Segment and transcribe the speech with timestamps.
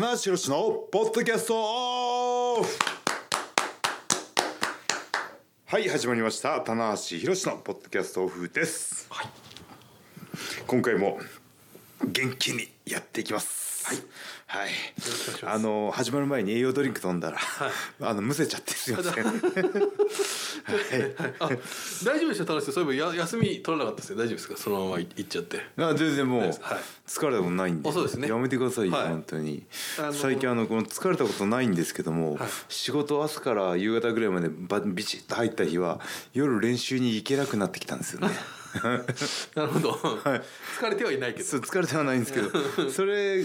[0.00, 2.68] 棚橋宏のポッドキャストオフ。
[5.66, 6.60] はい始まりました。
[6.60, 9.10] 棚橋宏のポッドキャストオフです、
[10.68, 11.18] 今回も
[12.00, 13.88] 元気にやっていきます。
[13.88, 13.98] はい、
[14.50, 14.70] はい、
[15.44, 17.36] あの始まる前に栄養ドリンク飲んだら、
[18.00, 19.24] あのむせちゃってすいません。
[19.24, 19.34] はい。
[21.38, 21.50] あ
[22.02, 22.74] 大丈夫でした田中さん。
[22.74, 24.16] そういえばや休み取らなかったですね。
[24.16, 24.56] 大丈夫ですか？
[24.56, 25.60] そのまま行っちゃって。
[25.76, 26.52] あ全然もうはい。
[27.06, 27.88] 疲れたことないんで。
[27.90, 28.26] あそうですね。
[28.26, 29.08] やめてくださいよ、はい。
[29.08, 29.66] 本当に。
[30.12, 36.00] 最近あのこの疲れたことないんですけども、はい仕事朝から夕方ぐらいまでバビチッと入った日は
[36.32, 38.30] 夜練習に行けなくなってきたんですよね
[39.54, 41.44] なるほど、疲れてはいないけど。
[41.44, 42.50] そう疲れてはないんですけど。
[42.90, 43.42] それ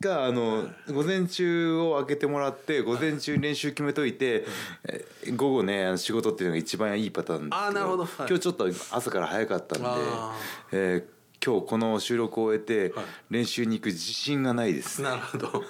[0.00, 4.44] があの午前中を空けてもらって午前中に練習決めといて、
[4.84, 8.04] え午後ね仕事っていうのが一番いいパターンですけどあーなるほど。
[8.04, 8.12] はい。
[8.18, 10.34] 今日ちょっと朝から早かったんであ、
[10.72, 13.04] えー今日この収録を終えてはい。
[13.30, 15.02] 練習に行く自信がないです。
[15.02, 15.64] なるほど、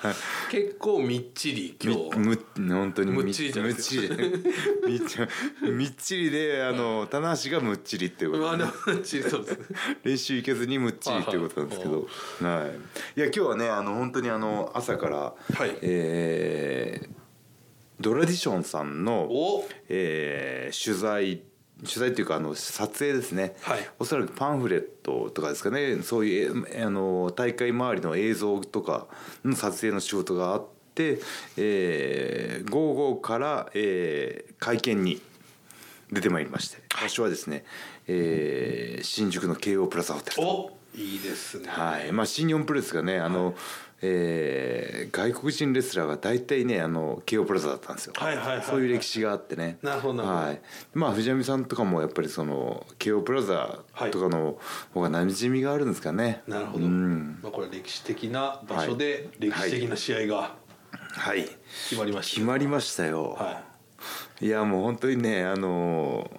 [0.51, 2.19] 結構みっちり今日。
[2.19, 2.39] む
[2.75, 4.15] 本当にむっちりじゃないですか。
[4.87, 5.19] みっち
[5.63, 5.71] り。
[5.73, 8.65] みっちりであの棚橋がむっちりっていうことね。
[10.05, 12.09] 練習行けずにむっちりっていうことなんですけど、
[12.43, 12.67] は
[13.17, 15.79] い、いや今日はねあの本当にあの朝から、はい。
[15.83, 17.17] えー
[17.99, 19.67] ドラディションさんの、お。
[19.89, 21.41] えー取材
[21.81, 23.91] 取材っていうかあの撮影ですね、はい。
[23.99, 26.03] おそらくパンフレットとかですかね。
[26.03, 29.07] そういうえあの大会周りの映像とか
[29.45, 31.19] の撮影の仕事があって、
[31.59, 35.21] えー午後から、えー会見に
[36.11, 36.79] 出てまいりまして。
[37.01, 37.65] 場所はですね、
[38.07, 40.43] えー新宿の京王プラザホテルと。
[40.43, 41.69] おいいですね。
[41.69, 42.11] はい。
[42.11, 43.19] まあ、新日本プロレスがね。
[43.19, 43.55] あの、
[44.03, 48.67] えー外国人レスラーが大体ねあの京王プラザだったんですよ、はいはいはいはい。
[48.67, 49.79] そういう歴史があってね。
[49.83, 50.41] なるほどなるほど。
[50.41, 50.61] はい、
[50.95, 53.79] まあ藤波さんとかもやっぱりその京王プラザ
[54.11, 54.59] とかの
[54.93, 57.39] 方が馴染みがあるんですかね、なるほど、うん。
[57.43, 60.57] まあ、これ歴史的な場所で歴史的な試合が
[60.89, 61.49] はい。
[61.89, 63.63] 決まりました、決まりましたよ、は
[64.41, 64.47] い。
[64.47, 66.31] い、やもう本当にねあの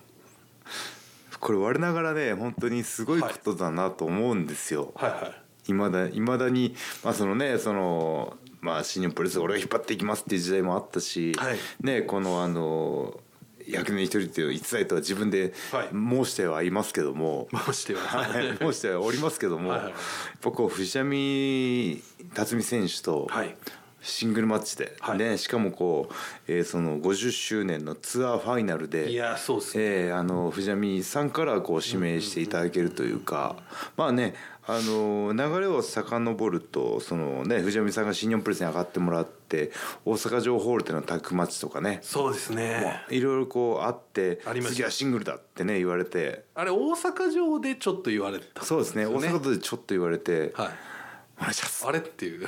[1.39, 11.57] これ我ながらね本当にすごいことだなと思うんですよ、はいはいいまだいまだにまあそのねそのまあ新日本プロレス俺が引っ張っていきますっていう時代もあったし、はい。
[11.81, 13.19] ねこのあの
[13.67, 15.89] 100年一人っていう逸材とは自分ではい。
[15.91, 18.00] 申してはいますけども、ましては。
[18.01, 18.57] はい。
[18.57, 20.00] 申してはおりますけども、はいはいやっ
[20.41, 22.01] ぱこう藤波
[22.33, 23.56] 辰巳選手とはい。
[24.00, 25.17] シングルマッチで、はい。
[25.17, 26.13] ねしかもこう、
[26.47, 33.57] えーその50周年のツアーファイナルでいやそうですね、えーあの藤波さんからこう指名していただけるというか、
[33.97, 34.33] まあね
[34.69, 39.72] あの流れを遡るとその、ね、藤波さんが新日本プロレスに上がってもらって
[40.03, 42.00] 大阪城ホールでのタッグマッチとかね。
[42.01, 43.06] そうですね。
[43.09, 46.44] いろいろこうあってあ次はシングルだってね言われて。
[46.53, 49.06] あれ大阪城でちょっと言われたそうですね。
[49.06, 50.69] 大阪でちょっと言われてはい
[51.39, 51.88] 「お願いします。
[51.88, 52.45] あれっていう。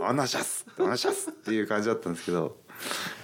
[0.00, 0.64] お願いします。
[0.78, 2.56] お願いします」っていう感じだったんですけど。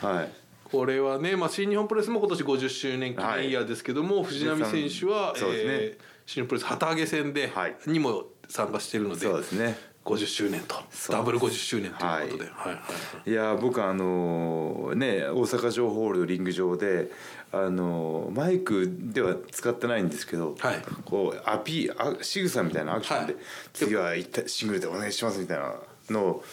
[0.02, 0.32] はい。
[0.70, 5.72] これはね、まあ、新日本プロレスも今年50周年記念イヤーですけども、藤波選手は、そうですね。
[5.72, 7.76] えー新日本プロレス旗揚げ戦で、はい。
[7.86, 9.78] にも参加しているのでそうですね。
[10.04, 10.76] 50周年と。
[11.10, 12.80] ダブル50周年ということで、ははいはいは
[13.26, 13.30] い。
[13.30, 17.10] いや僕あのね大阪城ホールリング上で
[17.52, 20.82] あのマイクでは使ってないんですけど、はい。
[21.04, 23.42] こうアピーあ仕草みたいなアクションで、はい。
[23.72, 24.14] 次は
[24.46, 25.74] シングルでお願いしますみたいな
[26.10, 26.44] のを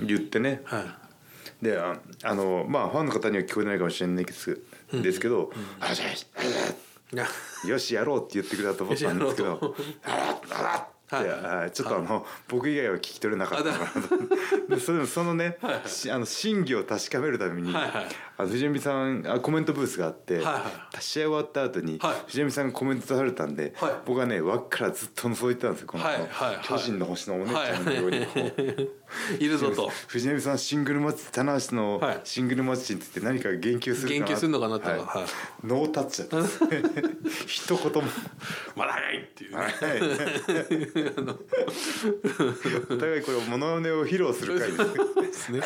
[0.00, 0.60] 言ってね。
[0.64, 1.64] はい。
[1.64, 4.60] でああのまあファンの方には聞こえないかもしれないです
[4.92, 6.12] ですけど「あじゃあい
[6.50, 6.74] や
[7.66, 9.74] よしやろう」って言ってくれたと思ったんですけど
[10.04, 11.70] 「あらあら」 はい。
[11.72, 13.64] ちょっとあの、僕以外は聞き取れなかった。
[13.72, 14.02] のかな
[14.68, 18.06] とでそれそのね、しあの真偽を確かめるために、はいはい。
[18.38, 20.62] あの藤波さんあコメントブースがあって、はいは
[21.00, 22.14] 試合終わった後に、はい。
[22.26, 23.92] 藤波さんがコメント出されたんで、はい。
[24.06, 26.64] 僕はね枠からずっと覗いてたんですよこの、はいはいはい。
[26.64, 29.02] 巨人の星のお姉ちゃんのようにこう。
[29.38, 29.90] いるぞと。
[30.08, 32.20] 藤波さんシングルマッチ棚橋のはい。
[32.24, 36.48] シングルマッチについて何か言及する言及するのかなノータッチだった
[37.46, 38.10] 一言も。
[38.76, 41.10] まだ早いっていうね、は
[42.90, 45.52] いお互いこれモノマネを披露する回です。
[45.52, 45.60] ね。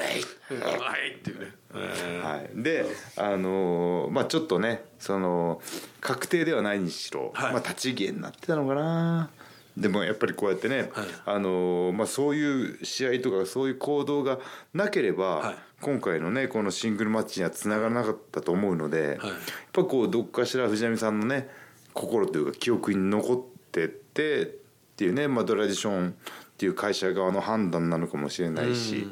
[0.50, 1.10] まだ早い。
[1.14, 2.86] っていうね、えーはい、で
[3.16, 5.60] あのーまあちょっとねその
[6.00, 7.52] 確定ではないにしろ、はい。
[7.52, 9.30] まあ、立ち消えになってたのかな。
[9.76, 11.06] でもやっぱりこうやってね、はい。
[11.26, 14.38] あのーまあ、そういう試合とかそういう行動が
[14.72, 15.56] なければ、はい。
[15.82, 19.30] 今回のねこのシングルマッチにはつながらなかったと思うので、はい。
[19.30, 19.38] やっ
[19.72, 21.50] ぱこうどっかしら藤波さんのね
[21.92, 23.42] 心というか記憶に残っ
[23.72, 24.65] てって
[24.96, 26.12] っていうね、まあ、ドラディションっ
[26.56, 29.06] ていう会社側の判断なのかもしれないし、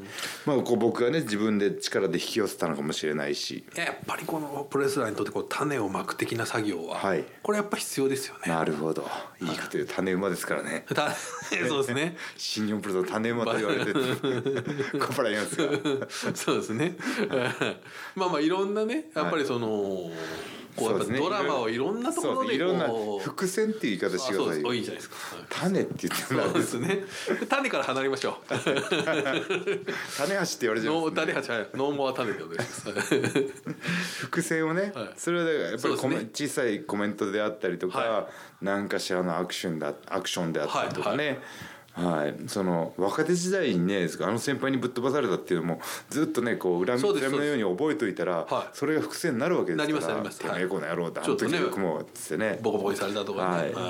[0.46, 3.66] まあ、こう僕がね自分で力で引き寄せたのかもしれないし。
[3.76, 7.24] いややっぱりこのプロレスラーにとってこう種をまく的な作業は、はい。
[7.42, 8.40] これやっぱ必要ですよね。
[8.46, 9.06] なるほど。
[9.42, 10.86] いいこと言う種馬ですからね。
[10.94, 11.10] た
[11.68, 12.16] そうですね。
[12.38, 16.96] 新日本プロレスの種馬と言われてるコパライますがそうですね。
[18.16, 20.10] まあまあいろんなねやっぱりその、
[20.76, 22.88] こうやっぱドラマをいろんなところでいろんな
[23.20, 25.16] 伏線っていう言い方してくださいいいじゃないですか。
[25.36, 27.04] はい種って言ってですね。
[27.48, 28.34] 種から離れましょう。
[28.48, 31.32] 種橋って言われちゃノーうんですね。
[31.32, 31.68] 種八はい。
[31.74, 33.14] ノーモア種でお願いします。
[34.20, 35.10] 伏線をね、はい。
[35.16, 38.28] それはやっぱりコメ、そう小さいコメントであったりとか、は
[38.60, 41.38] 何かしらのアクションだアクションであったりとかね、はい
[42.48, 45.80] その若手時代にねあの先輩にぶっ飛ばされたっていうのも
[46.10, 48.68] ずっとねこう恨み恨みのように覚えといたら、はい。
[48.72, 50.38] それが伏線になるわけですからなりますなります。
[50.40, 52.58] てめえこの野郎だ、ちょっとねあの時僕もっつってね。
[52.62, 53.56] ボコボコにされたとかね。
[53.56, 53.80] はい、だ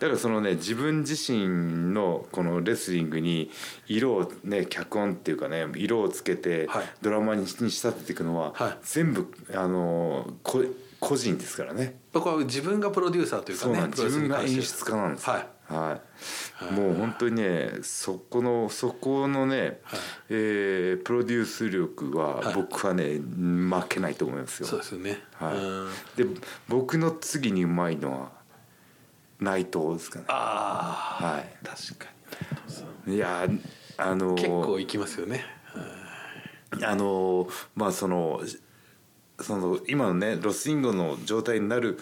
[0.00, 3.50] からそのね自分自身のこのレスリングに
[3.88, 6.84] 色をね脚本っていうかね色をつけてはい。
[7.02, 8.78] ドラマに仕立てていくのは、はい。
[8.82, 10.62] 全部あのこ
[11.00, 11.98] 個人ですからね。
[12.12, 15.32] これは自分がプロデューサーというかね自分が演出家なんですよ。
[15.32, 15.46] はい。
[15.72, 16.00] は
[16.70, 16.74] い。
[16.74, 19.80] もう本当にねそこのそこのね、
[20.28, 22.54] えープロデュース力ははい。
[22.54, 24.68] 僕はね、負けないと思いますよ。
[24.68, 25.22] そうですよね。
[25.32, 25.56] はい。
[25.56, 25.90] うん。
[26.34, 28.32] で僕の次にうまいのは
[29.40, 30.26] 内藤ですかね。
[30.28, 31.56] ああはい。
[31.64, 32.10] 確か
[33.06, 33.46] いや
[33.96, 35.44] あのに結構いきますよね。
[36.82, 38.42] あのまあその
[39.42, 41.98] その今のねロスインゴの状態になる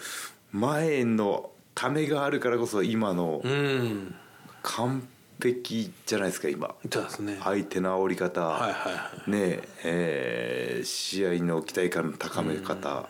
[0.51, 4.15] 前のためがあるからこそ今のうん
[4.61, 5.07] 完
[5.41, 6.75] 璧じゃないですか今。
[6.91, 7.37] そうですね。
[7.41, 9.31] 相手の煽り方、はいはいはい。
[9.31, 13.07] ねえー試合の期待感の高め方。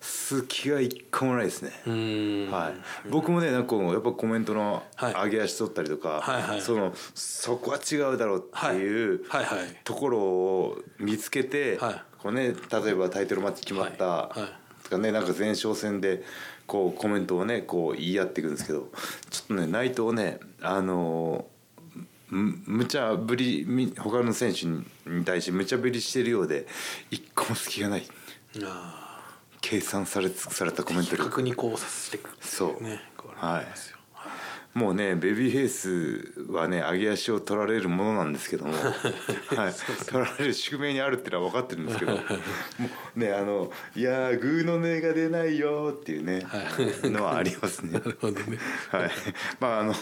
[0.00, 1.72] 好きが一個もないですね。
[1.86, 2.50] うん。
[2.50, 5.12] はい、僕もねなんかこうやっぱコメントのはい。
[5.12, 6.62] 上げ足取ったりとか、はいはい。
[6.62, 9.76] そのそこは違うだろうっていうはいはいはい。
[9.84, 14.50] ところを見つけて、はいこうね、例えばタイトルマッチ決まった、はいはい。
[14.84, 16.22] とかねなんか前哨戦で
[16.66, 18.88] こうコメントをねこう言い合っていくんですけど
[19.30, 21.46] ちょっとね内藤ねあの
[22.28, 26.66] む無茶ぶりみ他の選手に対して無茶ぶりしてるようで
[27.10, 28.06] 一個も隙がない。
[28.64, 29.20] あ
[29.60, 31.24] 計算され尽くされたコメントあ力。
[31.30, 32.30] 確にこうさせていく。
[32.40, 32.82] そう。
[32.82, 33.98] ねこれありますよ
[34.72, 38.72] もうねベビーフェイスはね上げ足を取られるものなんですけども、
[39.56, 39.74] はい、
[40.06, 42.12] 取られる宿命にあるっていうのは分かってるんですけど。
[42.12, 42.18] も
[43.16, 46.46] うねあの「いやーグーの音が出ないよ」っていうね、
[47.02, 47.92] のはありますね。
[47.92, 48.58] なるほどね。
[48.90, 49.10] はい、
[49.58, 49.94] まああの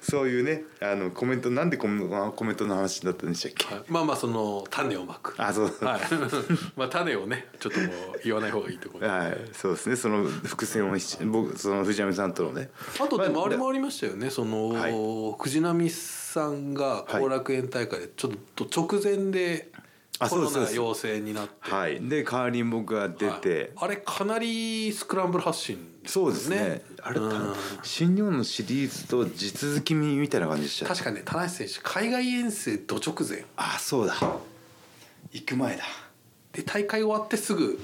[0.00, 2.02] そういうねあのコメントなんでコメ
[2.34, 3.84] コメントの話だったんでしたっけ、はい。
[3.88, 5.34] まあまあその種をまく。
[5.36, 5.66] あそう。
[5.82, 6.00] はい。
[6.76, 7.90] まあ種をねちょっともう
[8.24, 9.96] 言わない方がいいところはい、そうですね。
[9.96, 12.70] その伏線を一僕その藤波さんとのね。
[12.98, 14.94] あとでもあれもまありましたよねその、はい。
[15.38, 19.70] 藤波さんが後楽園大会でちょっと直前で
[20.18, 22.00] コロナ陽性になってはい。
[22.00, 23.92] で代わりに僕が出て、はい。
[23.92, 26.82] あれかなりスクランブル発進そうですね。
[27.02, 27.54] あれ、うん。
[27.82, 33.44] 新日本のシリーズと地続きみたいな感じでした確かにね田無選手海外遠征ど直前。
[33.56, 34.14] あそうだ。
[35.32, 35.84] 行く前だ。
[36.52, 37.80] で大会終わってすぐ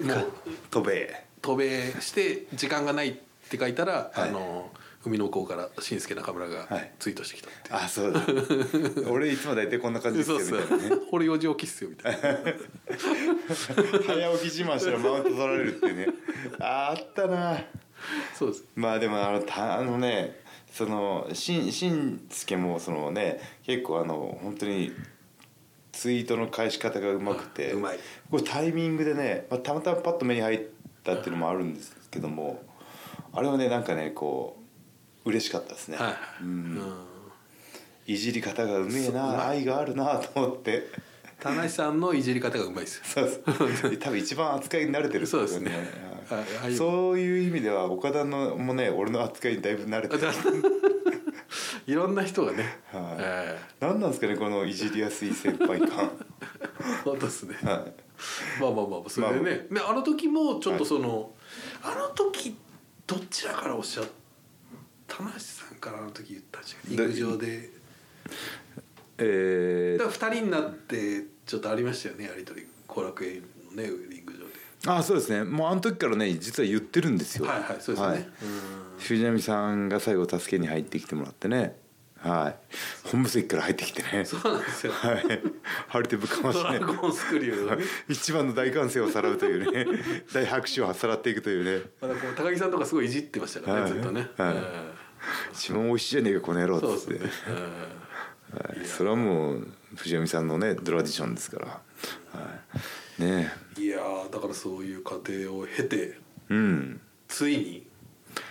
[0.00, 0.30] もう
[0.70, 1.24] 渡米。
[1.42, 3.14] 渡米して時間がないっ
[3.50, 4.28] て書いたら、はい。
[4.30, 4.70] あの
[5.08, 6.92] 海の向こうから新助中村がはい。
[6.98, 8.20] ツイートしてきたって、あそうだ。
[9.10, 12.18] 俺いつも大体こんな感じですよみたいなね俺4時起きっすよみたいな。
[14.06, 16.06] 早起き自慢したらマウント取られるってね。
[16.60, 17.58] ああったな。
[18.34, 18.64] そうです。
[18.76, 20.40] まあでもあのたあのね
[20.72, 24.92] そのしんしんすけもそのね結構あの本当に
[25.92, 27.98] ツイートの返し方がうまくてうまい。
[28.30, 30.60] これタイミングでね、まあ、たまたまパッと目に入っ
[31.02, 32.62] たっていうのもあるんですけども
[33.32, 34.57] あれはねなんかねこう
[35.28, 36.48] 嬉しかったですね、はい、うん。
[36.48, 36.92] うん。
[38.06, 40.88] いじり方がうめえな愛があるなと思って。
[41.40, 43.02] 田無さんのいじり方がうまいですよ。
[43.06, 43.96] そうそう。
[43.98, 45.70] 多分一番扱いに慣れてるそうですね。
[46.76, 50.22] そういう意味では岡田のもね俺の扱いにだいぶ慣れてる。
[51.86, 53.16] いろんな人がね、はい。
[53.18, 55.88] え何なんですかねこのいじりやすい先輩感。
[55.88, 56.10] ー
[57.04, 57.56] 本当ですね。
[57.62, 57.84] は
[58.60, 59.92] まあまあまあそれでね,、ねあ。
[59.92, 61.32] の時もちょっとその、
[61.82, 62.56] あの時
[63.06, 64.06] どちらからおっしゃっ
[65.08, 66.62] た田無さんからあの時言ったん。
[66.62, 67.46] ですよ陸上で。
[67.56, 67.70] い
[69.18, 72.66] えだから2人になってちょっとありましたよねやり取り。
[72.86, 73.42] 後楽園
[73.74, 74.44] のねリング上で。
[74.82, 75.42] ー、あそうですね。
[75.44, 77.46] もうあの時からね実は言ってるんですよ。
[77.46, 78.28] はいはいそうですね、はい。
[78.98, 81.76] 藤波さんが最後助けに入ってきてもらってね
[82.20, 83.08] はい。
[83.08, 84.24] 本部席から入ってきてね。
[84.24, 84.92] そうなんですよ。
[84.92, 85.42] はい。
[85.88, 87.84] 張り手ぶっかましドてねラゴンスクリューをね。
[88.08, 89.86] 一番の大歓声をさらうというね。
[90.32, 91.90] 大拍手をさらっていくというね。
[92.00, 93.92] まだこう高木さんとかすごいいじってましたからね、はい。
[93.92, 94.54] ずっとね、はい。
[94.54, 94.62] うん
[95.52, 97.30] 一番美味しいじゃねえかこの野郎っつってね、
[98.52, 102.50] はい、それはもう藤波さんのねトラディションですから、は
[103.18, 107.00] い、ねいやーだからそういう過程を経てうん。
[107.26, 107.86] ついに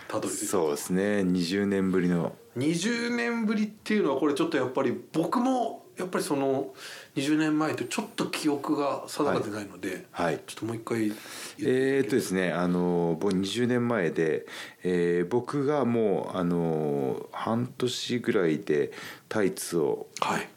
[0.06, 1.02] たどり着いたそうですね。
[1.20, 6.72] 20年ぶりの20年ぶりっていうのはこれちょっとやっぱり僕もやっぱりその
[7.16, 10.40] 20年前とちょっと記憶が定かってないので、はい。
[10.46, 11.16] ちょっともう一回言
[11.60, 14.46] えーっとですねあの僕20年前で、
[14.84, 18.92] えー僕がもうあの半年ぐらいで
[19.28, 20.48] タイツをはい。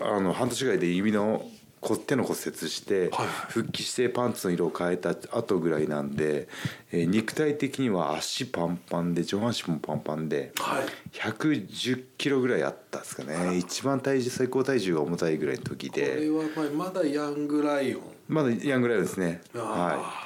[0.00, 1.50] あの半年ぐらいで指のこ
[1.94, 6.48] 手の骨折してはい復帰してパンツの色を変えた後ぐらいなんで、
[6.90, 10.86] えー肉体的には足パンパンで上半身もパンパンではい。
[11.18, 13.56] 110キロぐらいあったんですかね。
[13.56, 16.42] 一番体重最高体重が重たいぐらいの時これでは
[16.74, 18.02] まだヤングライオン。
[18.28, 19.40] まだヤングライオンですね。
[19.54, 19.64] はい。
[19.64, 20.25] あ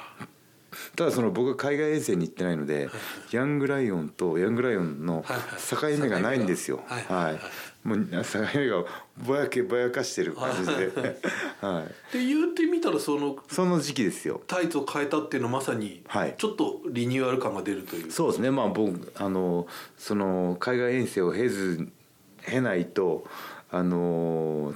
[0.95, 2.89] ただその僕は海外遠征に行ってないので、
[3.31, 5.23] ヤングライオンとヤングライオンの
[5.69, 6.81] 境目がないんですよ。
[6.85, 7.03] はい。
[7.03, 7.33] はい。
[7.33, 7.39] はい。
[7.83, 8.83] もう境目が
[9.17, 10.91] ぼやけぼやかしてる感じで、
[11.61, 12.09] はい。
[12.11, 14.41] ーで言ってみたらそのその時期ですよ。
[14.47, 16.35] タイツを変えたっていうのはまさにはい。
[16.37, 18.51] ちょっとリニューアル感が出るという、そうですね。
[18.51, 21.87] まあ僕あのその海外遠征を経ず
[22.45, 23.25] 経ないと
[23.71, 24.73] あの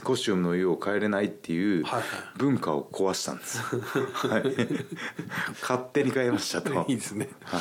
[0.00, 2.08] コスチュームの色を変えれないっていうはいはい。
[2.36, 3.58] 文化を壊したんです。
[4.28, 4.42] はい。
[5.60, 6.84] 勝手に変えましたと。
[6.88, 7.28] いいですね。
[7.44, 7.60] は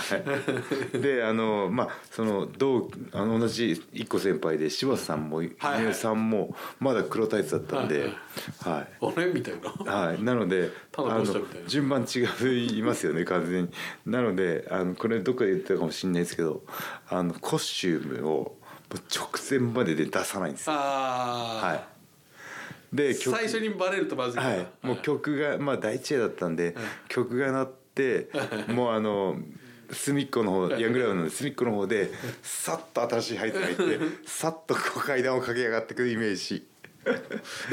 [0.95, 5.83] い、であのまあその同あの同じ一個先輩で柴田さんもはいはい。
[5.83, 8.13] 井上さんもまだ黒タイツだったんで、
[8.61, 9.25] はいあれ？
[9.33, 9.91] みたいな。
[9.91, 11.67] はい、なのでただあのどうしたみたいな。
[11.67, 12.19] 順番違
[12.77, 13.69] いますよね完全に。
[14.05, 16.63] なのであのこれどっかで言ったかもしれないですけど
[17.09, 18.57] あのコスチュームを
[19.09, 20.73] 直前までで出さないんですよ。
[20.75, 21.85] ああ、はい
[22.93, 26.75] で曲最初にバレるとまずいはい、もう曲がまあ第一夜だったんで、
[27.07, 28.29] 曲が鳴って
[28.67, 29.37] もうあの
[29.91, 36.65] 隅っこの方ヤングライオンの隅っこの方でさっと新しいハイツが入って さっとこう階段を駆け上がってくるイメージ。
[37.03, 37.09] で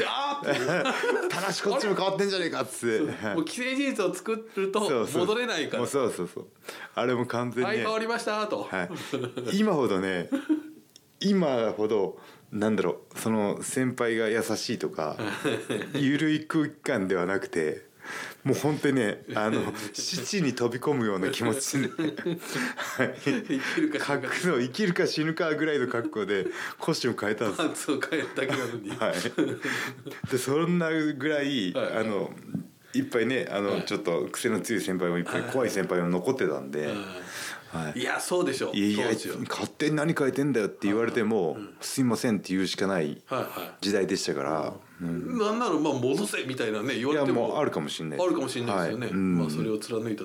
[0.07, 2.99] あーって「ただしこっちも変わってんじゃねえか」っつって。
[3.35, 5.79] もう既成事実を作ると戻れないから。
[5.79, 6.47] もうそうそうそう。
[6.95, 7.75] あれも完全に、ね。
[7.75, 8.89] はい変わりましたと、はい、
[9.59, 10.29] 今ほどね
[11.19, 12.19] 今ほど
[12.51, 15.17] なんだろうその先輩が優しいとか
[15.93, 17.87] 緩い空気感ではなくて
[18.43, 26.47] もう本当にねあの七に飛び込むような気持ちで、はい、生きるか生きるか死ぬかぐらいの覚悟で
[26.79, 27.91] コスチューム変えたんです
[28.97, 31.93] はい、でそんなぐらい、はい。
[31.97, 32.33] あの
[32.93, 36.89] いっぱいねあの、ちょっと癖の強い先輩もいっぱい怖い先輩も残ってたんで、
[37.71, 37.99] はい。
[37.99, 38.75] いやそうでしょう。
[38.75, 39.07] いや
[39.47, 49.15] 勝手に何書いてんだよって言われても「すいません」って言うしかないはいは時代でしたから、い、なんならまあ戻せみたいなね言われてもあるかもしれないあるかもしれないですよね、はい。
[49.15, 49.37] うん。
[49.37, 50.23] まあ、それを貫いた、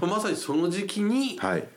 [0.00, 1.68] まあ、まさにその時期に、はい。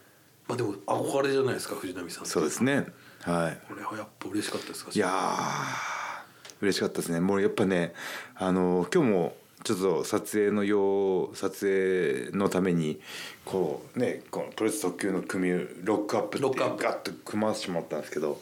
[0.47, 2.87] まあでも憧れじゃないですか藤波さんそうですね。
[3.21, 3.61] はい。
[3.67, 4.91] これはやっぱ嬉しかったですか？
[4.93, 7.19] いやー嬉しかったですね。
[7.19, 7.93] もうやっぱね
[8.35, 13.01] あの今日もちょっと撮影の用撮影のために
[13.43, 15.49] こうねこのプロレス特急の組
[15.83, 16.83] ロックアップってロックアップ。
[16.83, 18.39] ガッと組ませてもらったんですけど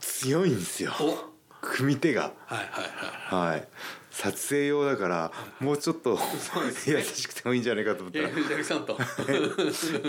[0.00, 0.92] 強いんですよ。
[1.00, 1.34] お。
[1.60, 2.32] 組み手が。
[2.46, 2.68] はいはい
[3.30, 3.50] はい。
[3.52, 3.68] はい
[4.14, 6.20] 撮影用だからもうちょっとね。
[6.86, 8.28] 優しくてもいいんじゃないかと思ったら。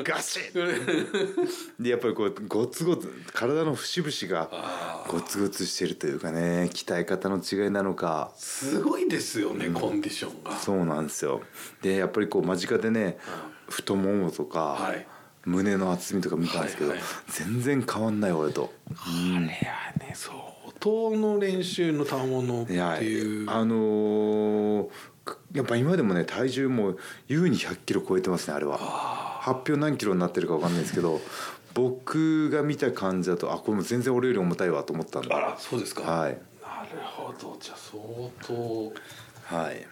[0.04, 1.76] ガシッ。
[1.82, 8.32] でやっぱりこうゴツゴツ体の節々がゴツゴツしてるというかね鍛え方の違いなのか。
[8.38, 10.56] すごいですよね、コンディションが。
[10.56, 11.42] そうなんですよ。
[11.82, 13.18] でやっぱりこう間近でね
[13.68, 15.08] 太ももとか、はい。
[15.46, 17.08] 胸の厚みとか見たんですけど、はいはい。
[17.28, 18.74] 全然変わんない俺と。
[18.92, 20.45] あれはね相
[20.86, 23.50] 当の練習の賜物っていう。
[23.50, 24.90] あのー
[25.54, 28.78] やっぱ今でもね体重も優に100キロ超えてますねあれは。
[28.78, 31.20] 発表何キロになってるか分かんないですけど
[31.74, 35.34] 僕が見た感じだとあこれも全然俺より重たいわと思ったんで。
[35.34, 36.38] あらそうですか、はい。
[36.62, 37.58] なるほど。
[37.60, 38.04] じゃあ相
[38.46, 38.94] 当。
[39.46, 39.88] はい。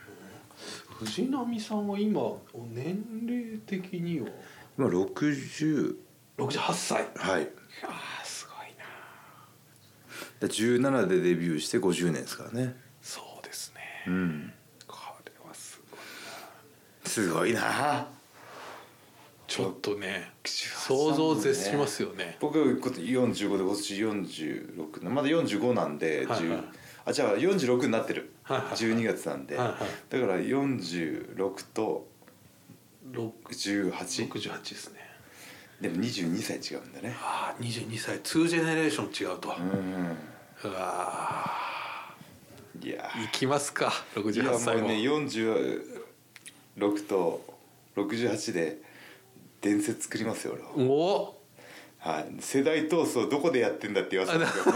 [1.00, 2.38] 藤波さんは今
[2.71, 4.27] 年齢的には？
[4.77, 5.95] 今60
[6.38, 7.07] 68歳。
[7.15, 7.50] はい
[10.47, 12.75] 17でデビューして50年ですからね。
[13.01, 14.53] そうですね、うん。
[14.88, 16.00] これはすごい
[17.03, 17.09] な。
[17.09, 18.07] すごいな。
[19.45, 22.38] ちょっとね想像を絶しますよね。
[22.39, 26.57] 僕は45で今年46まだ45なんで、はいはい。
[26.57, 26.63] 10
[27.05, 28.77] あじゃあ46になってる、はいはいはい。
[28.77, 29.77] 12月なんで、はいはい。
[30.09, 32.07] だから46と
[33.12, 33.91] 六18
[34.29, 35.00] 68ですね。
[35.81, 37.15] でも22歳違うんだね。
[37.21, 38.19] ああ22歳。
[38.21, 39.51] 2ジェネレーション違うと、う
[40.63, 41.51] うわ
[42.82, 43.25] んいやー。
[43.25, 44.86] いきますかいや68も歳も。
[44.86, 47.41] うね46と
[47.96, 48.77] 68で
[49.62, 50.70] 伝説作りますよ俺は。
[50.91, 51.36] お。
[52.00, 54.72] はい、世代闘争どこでやってんだって言わせたんですよね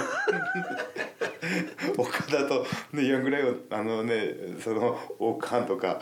[1.98, 6.00] 岡田と、ね、ヤングライオンあのねそのオーカとか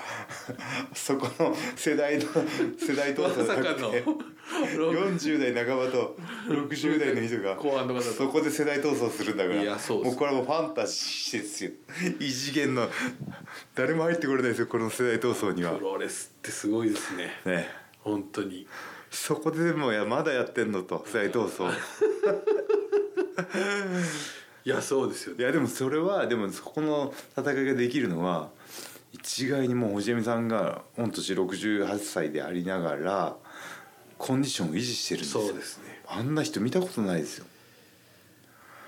[0.93, 2.23] そこの世代の
[2.77, 4.03] 世代闘争じゃなくて
[4.75, 11.71] 40代半ばと60代の人が後半のそこで世代闘争するんだからいやそうもうこれはもうファンタジーですよ。
[12.19, 12.89] 異次元の
[13.73, 15.73] 誰も入ってこれないですよこの世代闘争には。
[15.73, 17.31] プロレスってすごいですね。
[17.45, 17.67] ね。
[17.99, 18.67] 本当に。
[19.09, 21.71] そこでもいやまだやってんのと世代闘争
[24.65, 25.43] いやそうですよね。
[25.43, 28.49] いやでもそれはでもそこの戦いができるのは
[29.13, 33.35] 一概にもう星見さんが御年68歳でありながら
[34.17, 35.43] コンディションを維持してるんですよ。
[35.43, 36.01] そうですね。
[36.07, 37.45] あんな人見たことないですよ。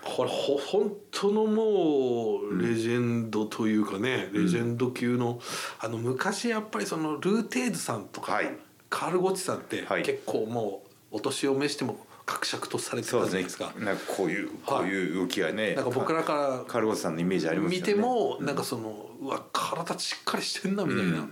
[0.03, 5.39] これほ本当のもうレジェンドというかね、レジェンド級の
[5.79, 8.49] あの昔やっぱりそのルーテーズさんとか、はい。
[8.89, 10.03] カール・ゴッチさんってはい。
[10.03, 10.81] 結構も
[11.11, 13.73] うお年を召しても格尺とされてたじゃないですか。
[13.79, 17.87] なんかこういうこういう動きがね、なんか僕らからカルゴスさんのイメージありますよね。
[17.87, 21.31] 見てもなんかそのうわ体しっかりしてんなみたいな、うん。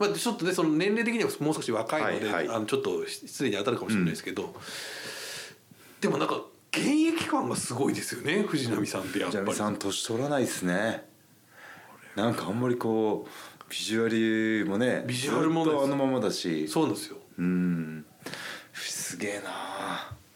[0.00, 2.56] まあ、ちょっとねその年齢的にはもう少し若いので、はいはい。
[2.56, 4.52] あのちょっと失礼に当たるかもしれないですけど、
[6.00, 9.44] でもなんか現役感がすごいですよね藤波さんってやっぱり。
[9.44, 11.04] ジャミさん年取らないですね。
[12.16, 14.08] なんかあんまりこうビジュア
[14.64, 16.66] ルもねビジュアルもあのままだし。
[16.66, 17.16] そうなんですよ。
[17.38, 18.04] うん
[19.10, 19.42] すげえな。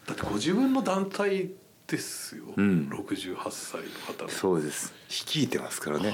[0.05, 1.49] だってご自分の団体
[1.87, 2.89] ですよ、うん。
[2.91, 4.29] 68歳の方の。
[4.29, 4.93] そうです。
[5.09, 6.13] 率いてますからね。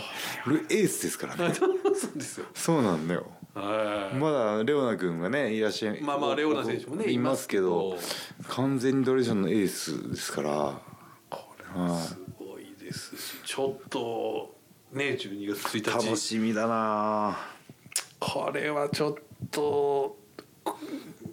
[0.70, 1.56] エースですからね。
[1.56, 1.74] そう
[2.15, 2.46] ですよ。
[2.53, 3.32] そうなんだよ。
[3.56, 4.15] はい。
[4.15, 7.98] まだレオナ君がねいらっしゃいまあまあレオナ選手もねいますけど
[8.48, 10.80] 完全にドレーションのエースですから。
[11.32, 14.56] これはすごいですしちょっと
[14.94, 16.06] ね12月1日。
[16.06, 17.39] 楽しみだな。
[18.20, 19.15] これはちょっ
[19.50, 20.15] と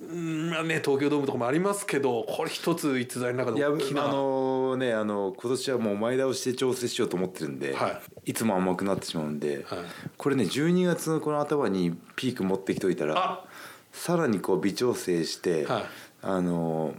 [0.08, 4.08] うんまあね東京ドームとかもありますけどこれ一つ逸材の中いやあで大きな。
[4.08, 8.32] のねあの今年はもう前倒して調整しようと思ってるんで、、はい。
[8.32, 9.78] つも甘くなってしまうんで、はい。
[10.16, 13.44] これね12月のこの頭にピーク持ってきといたらあ！
[13.92, 15.84] さらにこう微調整して、はい。
[16.22, 16.94] あの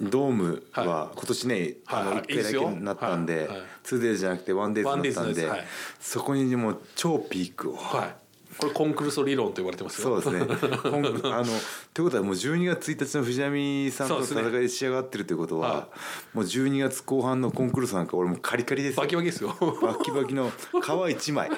[0.00, 2.16] ドームはは今年ね、あのはい。
[2.18, 3.38] はい1回だけになったんで、いい。
[3.40, 3.48] はい。
[3.48, 5.46] はい 2days じゃなくて 1days になったんで 1days です。
[5.48, 5.64] はい。
[5.98, 7.76] そこにもう超ピークを。
[7.76, 8.23] はい
[8.58, 10.20] これコンクルソ理論と言われてますよ。
[10.20, 10.56] そうですね。
[10.84, 11.46] 今あの
[11.92, 15.88] ということはもう12月1日の藤波さんとの戦いで仕上がってるということは、は
[16.32, 19.02] もう12月後半のコンクルールなんか俺もうカリカリですよ。
[19.02, 19.56] バキバキですよ。
[19.82, 21.50] バキバキの皮一枚。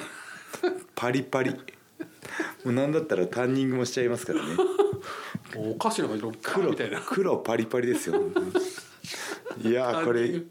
[0.94, 1.50] パリパリ。
[1.50, 1.56] も
[2.66, 4.56] うなんだったらタンニングもしちゃいますからね。
[5.54, 7.00] お菓子のが色黒みたいな。
[7.00, 8.20] 黒パリパリですよ
[9.62, 10.44] いやーこれいい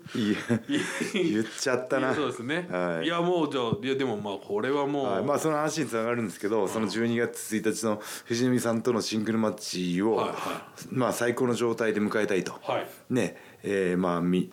[1.13, 2.13] 言っちゃったな。
[2.13, 3.05] そうですね、はい。
[3.05, 12.87] い、やもうじゃあいやでもまあこれはもう、はい、まあその話につながるんですけど、その12月1日の藤波さんとのシングルマッチを、はいはまあ最高の状態で迎えたいと、はい。
[13.09, 13.37] ね。
[13.63, 14.51] えーまあみ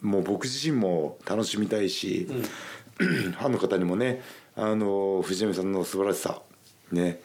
[0.00, 2.26] もう僕自身も楽しみたいし、
[2.96, 4.22] ファンの方にもね
[4.56, 6.40] あの藤波さんの素晴らしさ
[6.92, 7.20] ね。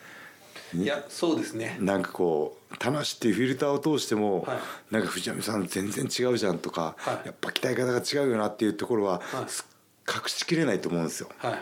[0.74, 1.78] いやそうですね。
[1.80, 4.94] なんかこう「田無」っていうフィルターを通しても、はい。
[4.94, 7.28] なんか藤波さん全然違うじゃんとか、はい。
[7.28, 9.22] やっぱ鍛え方が違うよなっていうところは、
[10.08, 11.30] 隠しきれないと思うんですよ。
[11.38, 11.62] はいはい。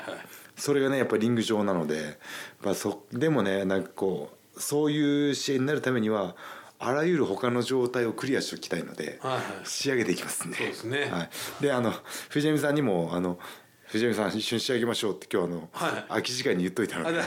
[0.55, 2.19] それがねやっぱりリング上なので、
[2.61, 6.35] まあ、そでもねなんかこうそういう試合になるためには
[6.77, 9.43] あらゆる他の状態をクリアしておきたいので、はいはい。
[9.63, 10.55] 仕上げていきますね。
[10.55, 11.09] そうですね。
[11.11, 11.29] はい、
[11.61, 11.93] であの
[12.29, 13.39] 藤波さんにもあの
[13.87, 16.05] 藤波さん一緒に仕上げましょうって今日あの、はい。
[16.09, 17.21] 空き時間に言っといたので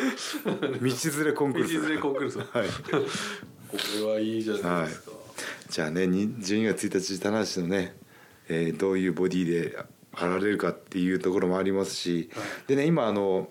[0.80, 1.68] 連れコンクール。
[1.68, 2.30] 道連れコンクール。
[2.30, 2.46] スはい。
[3.68, 5.10] これはいいじゃないですか、
[5.68, 7.96] じゃあねに12月1日棚橋のね、
[8.48, 9.78] えーどういうボディで
[10.12, 12.44] あられるかっていうところもありますし、はい。
[12.66, 13.48] でね今あの、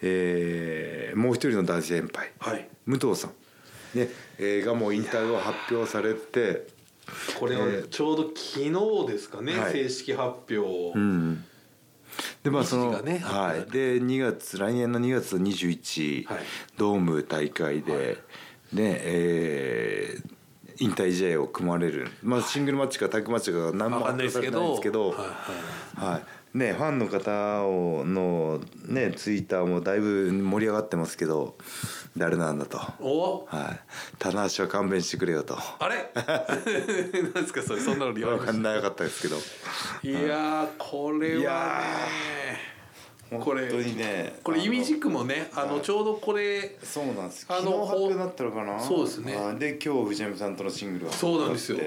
[0.00, 2.32] えーもう一人の男子先輩。
[2.38, 2.68] はい。
[2.86, 4.08] 武藤さん、ね
[4.38, 6.66] えーがもう引退を発表されて、
[7.38, 7.88] これはえー。
[7.88, 9.72] ちょうど昨日ですかね、はい。
[9.72, 11.44] 正式発表、うん、
[12.42, 16.38] でまあその、ねはい、で2月来年の2月21、はい。
[16.76, 18.06] ドーム大会で、はい。
[18.06, 20.34] ねえー
[20.78, 25.12] 引退試合を組まれる、まあ、シングルマッチかタッグマッチか何もわかんないですけど。
[25.12, 26.20] は
[26.52, 26.58] い。
[26.58, 31.56] ね、ファンの方をの、ね、ツイッターもだいぶ盛り上がってますけど
[32.16, 33.56] 誰なんだと、はおい、
[34.20, 35.58] 棚橋は勘弁してくれよと。
[35.58, 36.10] あれ？
[36.14, 39.36] なんですかそれそんなの言われまし分かんなかったですけど。
[39.36, 41.80] たいやーこれは
[43.30, 47.46] ねこれ本当にねこれイミジクもねあのちょうどこれそうなんです。
[47.48, 48.78] あの昨日発表になったのかな？
[48.80, 49.36] そうですね。
[49.36, 49.56] はい。
[49.56, 51.78] で今日藤波さんとのシングルがそうなんですよ。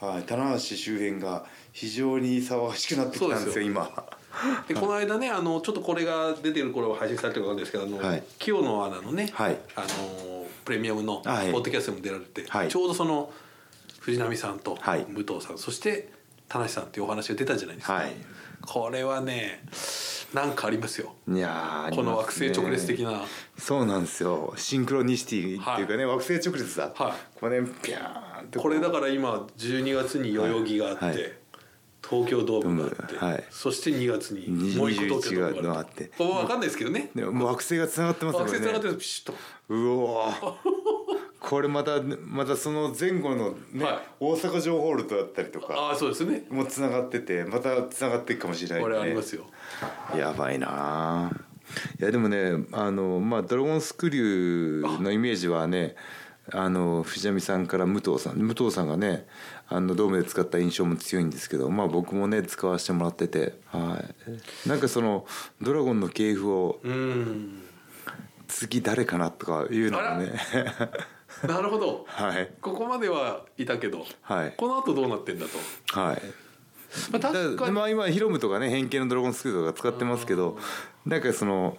[0.00, 0.22] はい。
[0.24, 3.64] 棚橋周辺が非常に騒がしくなってきたんですよそうですよ。
[3.64, 4.04] 今
[4.68, 8.22] でこの間ねあのちょっとこれが出てる頃は配信されてるんですけどあの、はい。
[8.38, 9.58] 清野アナのね、はい。
[9.76, 11.48] あのプレミアムのポはい。
[11.48, 12.68] ッドキャストにも出られて、はい。
[12.68, 13.32] ちょうどその
[14.00, 15.06] 藤波さんとはい。
[15.08, 16.10] 武藤さん、そして
[16.48, 18.12] 田無さんっていうお話が出たじゃないですか、はい。
[18.62, 19.62] これはね
[20.34, 21.14] なんかありますよ。
[21.26, 23.22] いやこの惑星直列的な。
[23.58, 24.52] そうなんですよ。
[24.56, 27.12] シンクロニシティっていうかね、惑星直列だ、はい。
[27.38, 31.38] これねピャーンってこれだから今12月に代々木があって、
[32.08, 33.44] 東京ドームがあって、はい。
[33.50, 36.04] そして2月にもう一個東京ドームがあって。
[36.04, 37.10] 21これ分かんないですけどね。
[37.14, 38.44] でも惑星がつながってますね。
[38.44, 39.34] 星つながってるピシッと。
[39.68, 40.54] うおー。
[41.40, 43.98] これまたまたその前後のね、はい。
[44.20, 46.44] 大阪城ホールとだったりとかああそうですね。
[46.50, 49.44] もうつながっててまたつながっていくかもしれないこれありますよ。
[50.16, 51.30] やばいなあ
[52.00, 55.96] いやでもねあのまあドラゴンスクリューのイメージはね
[56.52, 59.26] あの藤波さんから武藤さん武藤さんがね
[59.68, 64.02] あのドームで使った印象も強いんですけどまあ僕もね使わせてもらってては
[64.66, 64.68] い。
[64.68, 65.26] なんかその
[65.60, 67.62] ドラゴンの系譜をうん。
[68.48, 70.32] 次誰かなとかいうのがね。
[71.46, 72.04] なるほど。
[72.08, 72.50] はい。
[72.60, 74.54] ここまではいたけど、はい。
[74.56, 76.22] この後どうなってんだと、はい。
[77.12, 80.56] まあ、確かにだまあ今ヒロムとかね変形のドラゴンスクールとか使ってますけど
[81.04, 81.76] なんかその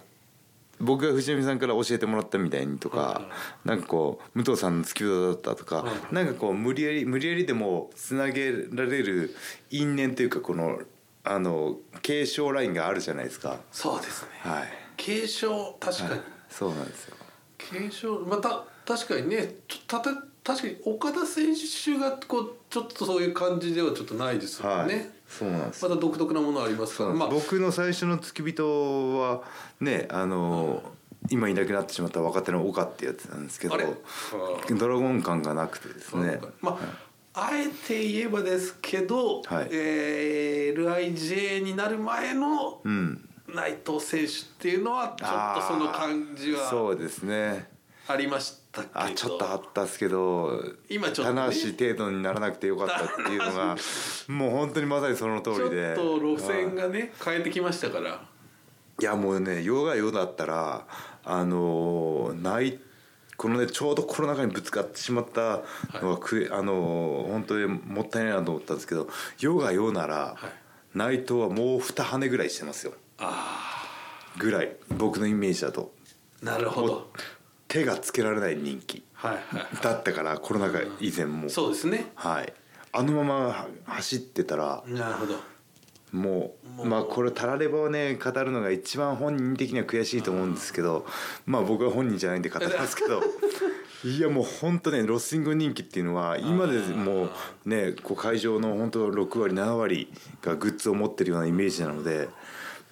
[0.80, 3.22] 僕が藤波さんから教えてもらったみたいにとか
[3.64, 6.14] なんかこう武藤さんの付き人だったとかうん。
[6.14, 9.34] なんかこう無理やり無理やりでもつなげられる
[9.70, 10.80] 因縁というかこの
[11.22, 13.60] あの継承ラインがあるじゃないですか。
[13.70, 14.28] そうですね。
[14.40, 14.68] はい。
[14.96, 16.20] 継承確かに、はい。
[16.48, 17.16] そうなんですよ。
[17.58, 20.10] 継承また確かにねたた
[20.42, 25.10] 確かに岡田選手がこうちょっとそういう感じではちょっとないですよね、はい。
[25.28, 25.84] そうなんです。
[25.84, 27.10] また独特なものありますから。
[27.10, 27.28] まあ。
[27.28, 29.42] 僕の最初の付き人は
[29.80, 30.82] ねあの
[31.30, 33.76] 今いなくなってしまった若手の岡ってやつなんですけど
[34.78, 36.40] ドラゴン感がなくてですね。
[36.60, 36.78] ま
[37.34, 39.68] あ、あえて言えばですけど、はい。
[39.72, 43.26] えー LIJ になる前のうん。
[43.52, 47.68] 内藤選手っていうのはちょっとその感じはそうですね。
[48.06, 49.00] ありましたけど。
[49.00, 51.40] あちょっとあったっすけど今ちょっとね。
[51.40, 53.76] 棚橋程度にならなくてよかったっていうのが
[54.28, 58.22] もう本当にまさにその通ちょりでっと路線がね変えてきましたから。
[59.00, 60.86] いやもうね世が世だったら
[61.24, 62.78] あのない
[63.38, 65.62] このねちょうどコロナ禍にぶつかってしまった
[66.02, 70.48] のはく、あの本当にもったいないなと思ったんですけど世が世なら、は
[70.94, 70.98] い。
[70.98, 72.92] 内藤はもう二羽ぐらいしてますよ。
[73.18, 73.86] あ
[74.38, 75.92] ぐらい僕のイメージだと。
[76.42, 77.10] あなるほど
[77.70, 79.04] 手がつけられない人気
[79.80, 81.48] だったからコロナ禍以前も。
[81.48, 82.10] そうですね。
[82.16, 82.52] はい。
[82.92, 85.34] あのまま走ってたらなるほど。
[86.10, 86.82] ももう。
[86.82, 91.06] うまあこれたらればをね語るのが一番本人的には悔しいと思うんですけど
[91.46, 93.22] まあ僕は本人じゃないんで語りますけど
[94.02, 102.28] いやもう本当ねロスインゴ人気っていうのは今でもうねこう会場の本当6割7割がグッズを持ってるようなイメージなので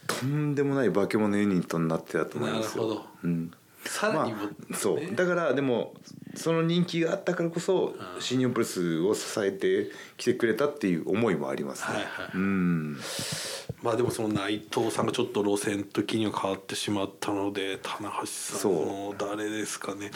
[0.06, 2.84] とんでもない化け物ユニットになってたと思いますよ。
[2.84, 3.06] なるほど。
[3.24, 3.50] うん
[3.84, 5.14] さらにも、まあ、そう。
[5.14, 5.94] だからでも
[6.34, 11.96] その人気があったからこそ新日本プロレスを支えてきてくれたっていう思いもありますね。
[11.96, 12.30] はいはい。
[12.34, 12.96] うん。
[13.82, 20.10] まあでもその内藤さんがちょっと路線的には変わってしまったので棚橋さんの誰ですかね。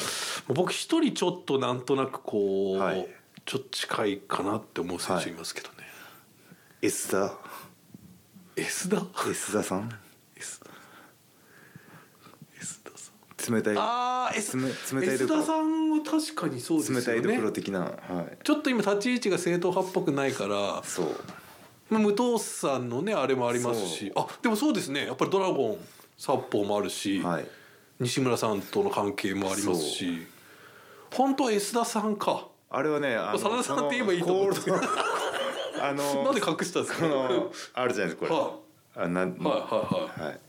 [0.49, 3.09] 僕一人ちょっとなんとなくこう、はい。
[3.45, 5.75] ちょっと近いかなって思う選手いますけどね、
[6.81, 7.35] S 田
[8.55, 9.91] S 田 S 田さん
[10.37, 10.71] S 田
[12.61, 13.15] S 田さん
[13.51, 17.01] 冷たいああ冷冷たいこ田さんは確かにそうですよね。
[17.01, 21.07] 冷たいどころ的な、はい、ちょっと今立ち位置が正統派っぽくないからそう。
[21.91, 24.13] まあ武藤さんのねあれもありますし。
[24.15, 25.07] あでもそうですね。
[25.07, 25.79] やっぱりドラゴン
[26.17, 27.47] 殺法もあるし、はい。
[28.01, 30.27] 西村さんとの関係もありますし。
[31.13, 32.49] 本当は S 田さんか。
[32.71, 37.07] あれはねあ真田さんって言えばいいと思うんですけどあのなんで隠したんですか？
[37.75, 40.29] あるじゃないですかこれ、はあなんはいはいはい。
[40.29, 40.41] はい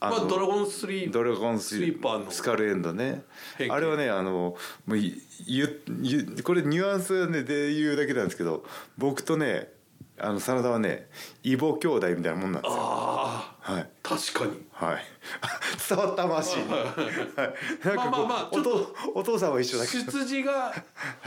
[0.00, 2.30] まあのドラゴンスリードラゴンススリーパーの。
[2.30, 3.22] スカルエンドね。
[3.68, 8.64] あれはねあのもういゆゆこれニュアンスねで言うだけなんですけど
[8.96, 9.72] 僕とね
[10.18, 11.08] あの真田はね
[11.42, 12.78] 異母兄弟みたいなもんなんですよ。
[12.80, 13.90] ああはい。
[14.02, 14.52] 確かに。
[14.72, 15.04] はい。
[15.88, 17.86] 伝わったましいはい。
[17.86, 20.12] なんかまあまあまあちょっとお父さんは一緒だけど。
[20.12, 20.74] 出自が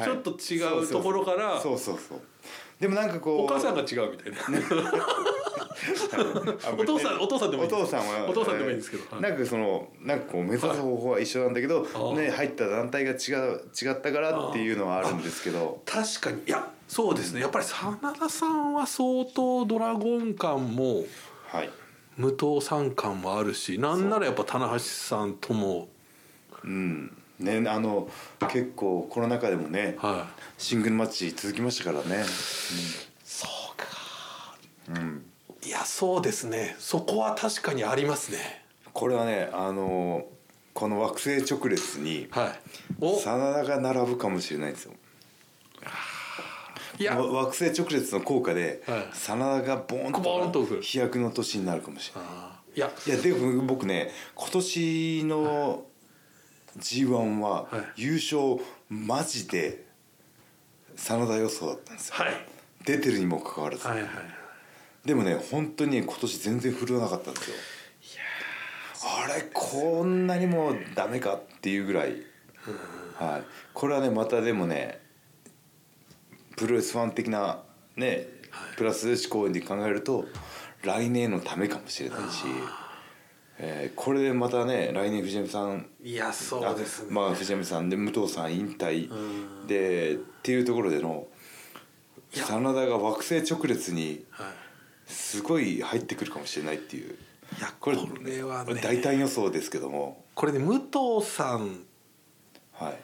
[0.04, 0.88] ちょっと違う。
[0.88, 2.22] ところからそうそうそう
[2.80, 4.38] でもなんかこうお母さんが違うみたいな。
[6.66, 9.04] あお父さんお父さんでもいいお父さんはお父さんでもいいんですけど。
[9.12, 9.22] はい。
[9.22, 15.82] なんかそのなんかこう目指す方法は一緒なんだけど、あね入った団体が違う違ったからっていうのはあるんですけど。
[15.86, 16.42] 確かに。
[16.46, 17.42] いやそうですね。
[17.42, 21.04] やっぱり真田さんは相当ドラゴン感も
[21.48, 21.70] はい。
[22.18, 25.88] 武藤さん感もあるしなんならやっぱ棚橋さんとも
[26.64, 28.10] うんねあの
[28.50, 30.28] 結構コロナ禍でもねは
[30.58, 30.62] い。
[30.62, 32.24] シングルマッチ続きましたからね。
[33.24, 33.88] そうか。
[34.96, 35.26] うん。
[35.64, 36.76] いやそうですね。
[36.80, 38.64] そこは確かにありますね。
[38.94, 40.26] これはねあの
[40.74, 42.60] この惑星直列にはい。
[43.00, 43.20] お。
[43.20, 44.94] 真田が並ぶかもしれないんですよ。
[47.00, 47.18] いや。
[47.18, 49.06] わ惑星直列の効果ではい。
[49.14, 52.32] 真田がボーンと飛躍の年になるかもしれない。
[52.76, 52.92] いや。
[53.08, 55.86] いやでも僕ね今年の
[56.78, 58.02] g 1ははい。
[58.02, 59.86] 優勝マジで
[60.96, 62.34] 真田予想だったんですよ、はい。
[62.86, 64.10] 出てるにもかかわらず、はいはい
[65.06, 67.56] でもね本当に今年全然振るわなかったんですよ。
[69.26, 72.16] あれこんなにもダメかっていうぐらい、
[73.20, 75.02] はい、これはねまたでもね
[76.56, 77.64] プロレスファン的な
[77.98, 78.28] ね
[78.78, 80.24] プラス思考に考えると
[80.84, 82.46] 来年のためかもしれないし、
[83.60, 87.08] えーこれでまたね来年藤波さんいやそうですね。
[87.12, 89.10] あまあ藤波さんで武藤さん引退。
[89.10, 89.68] うん。
[89.68, 91.28] でっていうところでの
[92.32, 94.48] 真田が惑星直列にはい。
[95.06, 97.16] すごい入ってくるかもしれないっていう。
[97.58, 98.76] いやこれこれはね。
[98.82, 100.24] 大胆予想ですけども。
[100.34, 101.84] これね武藤さん
[102.72, 103.00] はい。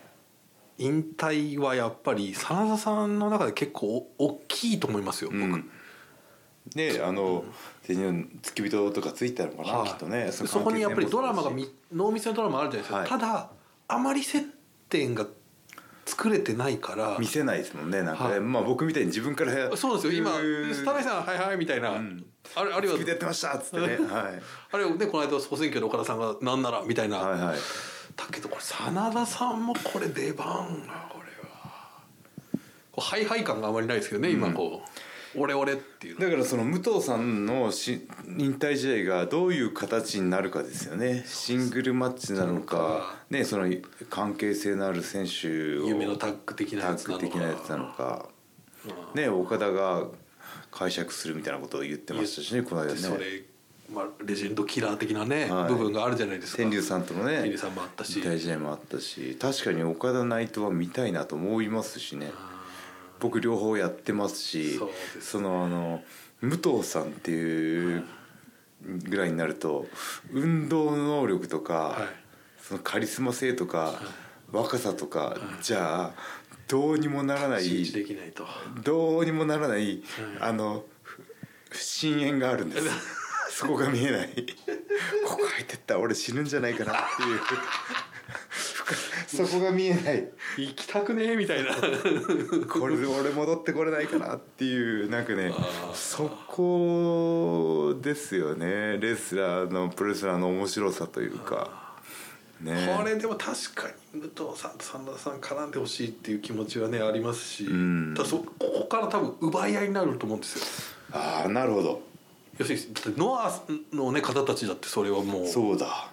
[0.79, 5.43] 引退はやっぱり真田さんの中で結構お大きいと思いますよ、僕。
[5.43, 5.69] うん
[6.75, 7.43] であの
[7.83, 9.89] 全日本付き人とかついてたのかな、はい。
[9.89, 10.31] きっとね。
[10.31, 13.09] そこにやっぱりドラマがみ濃密なドラマあるじゃないですか、はい。
[13.09, 13.49] ただ
[13.87, 14.45] あまり接
[14.89, 15.25] 点が
[16.05, 17.17] 作れてないから。
[17.19, 18.39] 見せないですもんねなんかね、はい。
[18.39, 20.13] まあ僕みたいに自分からそうですよ。
[20.13, 22.23] 今うー「スタライさんはいはい」みたいな、ん。
[22.55, 22.97] あれあるいは。
[22.97, 23.97] 付き人やってましたっつってね。
[24.09, 24.41] はい。
[24.71, 27.57] あるいはねこの間総選挙で岡田さんが「なんなら」みたいな、はいはい。
[28.15, 30.47] だけどこれ真田さんもこれ出番
[30.85, 31.99] がこれは。
[32.91, 34.89] こうハイハイ感があまりないですけどね今こう
[35.35, 36.25] 「俺俺」っていうの。
[36.25, 41.23] だからその武藤さんのし引退試合がどういう形になるかですよね。
[41.27, 43.43] シングルマッチなのかね。
[43.43, 43.71] その
[44.09, 45.47] 関係性のある選手
[45.79, 47.25] を夢のタッグ的なやつなのか。
[47.25, 48.29] 的なやつなのか。
[49.13, 49.21] うん。
[49.21, 50.07] ね岡田が
[50.71, 52.93] 解釈するみたいなことを言ってましたしねこの間ね。
[52.93, 53.43] でそれ、
[53.93, 55.69] まあ、レジェンドキラー的なね、はい。
[55.69, 56.57] 部分があるじゃないですか。
[56.57, 58.19] 天竜さんとのね天竜さんもあったし。
[58.19, 59.37] 引退試合もあったし。
[59.39, 62.31] 確かに岡田内藤は見たいなと思いますしね
[63.19, 64.79] 僕両方やってますし
[65.19, 66.03] そのあの
[66.41, 68.03] 武藤さんっていう
[68.81, 69.87] ぐらいになると
[70.31, 72.29] 運動能力とか、はい。
[72.69, 73.99] そのカリスマ性とか、
[74.51, 76.13] 若さとか、じゃあ
[76.67, 78.45] どうにもならない周知できないと。
[78.83, 80.03] どうにもならない、
[80.39, 80.83] あの
[81.67, 82.87] ふ深淵があるんです。
[83.49, 84.29] そこが見えない。
[85.25, 87.39] ここ入ってったら俺死ぬんじゃないかなっていう
[89.29, 90.27] そこが見えない。
[90.57, 91.75] 行きたくねえみたいな。
[92.67, 95.53] これで俺戻ってこれないかなっていうなんかね
[95.93, 98.97] そこですよね。
[98.97, 101.69] レスラーのプロレスラーの面白さというか。
[102.61, 102.95] ね。
[102.97, 108.15] これでも確かに武藤さんと真田さん絡んでほしいっていう気持ちはねありますし、ん。
[108.15, 110.65] ただそここから多分奪い合いになると思うんですよ。
[111.11, 112.01] ああなるほど。
[112.57, 113.61] 要するにノア
[113.93, 115.47] の、ね、方たちだってそれはもう。
[115.47, 116.11] そうだ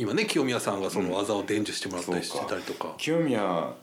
[0.00, 3.74] 今ね清宮さんがその技を伝授してもらったりしてたりとか,、清宮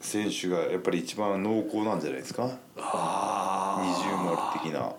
[0.00, 2.56] 選手がやっぱり一番濃厚なんじゃないですか？
[2.78, 4.94] あ二重丸的な。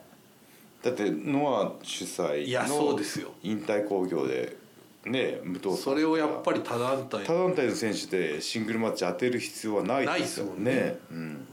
[0.83, 3.31] だってノア主催いやそのうですよ。
[3.41, 4.55] 引退興行で
[5.05, 10.99] ね武藤それをやっぱり他団体他団体の選手でシングルマッチ当てる必要はないですよないね。
[11.11, 11.47] うん。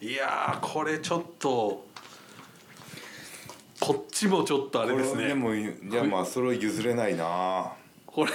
[0.00, 1.85] いやーこれちょっと
[3.80, 5.28] こっちもちょっとあれですね。
[5.28, 7.72] でもいやまあそれを譲れないな。
[8.06, 8.32] これ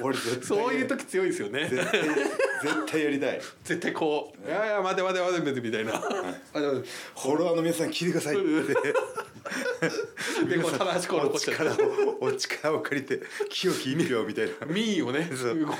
[0.00, 1.68] 俺絶対そういう時強いですよね。
[1.68, 3.40] 絶対絶対やりたい。
[3.64, 5.94] 絶対こう「いやいや待て待て待て待て」みたいな。
[6.54, 8.74] あでもフォロワーの皆さん聞いてくださいって。
[10.48, 14.66] でこう棚橋こうお残しちゃ力ってをお力を借りて清き一票みたいな。
[14.66, 15.30] ミーをね。
[15.34, 15.66] そう。
[15.66, 15.76] こ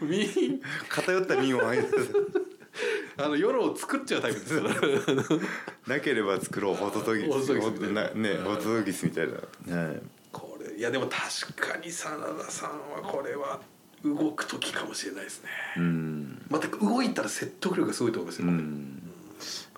[0.00, 1.88] うミー偏った民をあげて
[3.16, 4.74] あの夜を作っちゃうタイプですから
[5.96, 7.28] なければ作ろうホトトギス。
[7.28, 8.02] ホトトギスみたいな。
[8.02, 9.76] なねホトトギスみたいな。
[9.76, 10.02] はい。
[10.32, 13.60] これいやでも確かに真田さんはこれは
[14.04, 15.50] 動く時かもしれないですね。
[15.76, 16.46] うん。
[16.48, 19.02] また動いたら説得力がすごいと思いますよ、うん。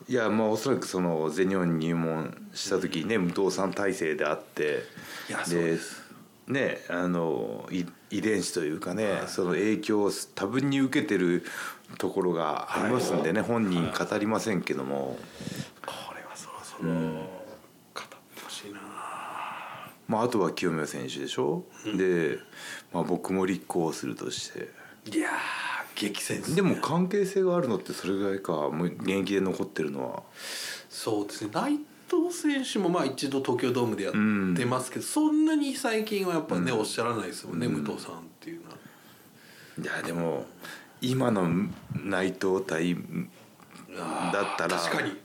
[0.09, 4.85] いやまあおそらくその全日本に入門した時にね武藤さん体制であって
[5.28, 6.04] いやそうです。
[6.46, 11.44] ねあのい遺伝子というかね、その影響を多分に受けてる
[11.98, 15.18] ところがありますんでね、本人語りませんけども、
[15.87, 18.80] これはそろそろ語ってほしいな、
[20.09, 21.64] まあ、あとは清宮選手でしょ、
[21.96, 22.38] で、
[22.92, 24.70] まあ、僕も立候補するとして。
[25.07, 25.33] いやー
[25.94, 26.57] 激戦ですね。
[26.57, 28.52] でも関係性があるのってそれぐらいか。
[28.70, 30.22] もう現役で残ってるのは。
[30.88, 31.50] そうですね。
[31.52, 31.78] 内
[32.09, 34.12] 藤選手もまあ一度東京ドームでやっ
[34.57, 38.76] てますけど、そんなに最近はやっぱね、おっしゃらないですもんね、武藤さんっていうのは。
[39.83, 40.46] いやでも
[41.11, 41.49] 今の
[42.05, 45.23] 内藤対だったら確かに。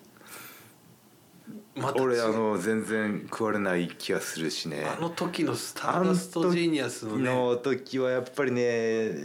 [1.76, 4.86] ま俺あの全然食われない気がするしね。
[4.86, 7.24] あの時のスターダストジーニアスのね。
[7.24, 9.16] の時はやっぱりねやっ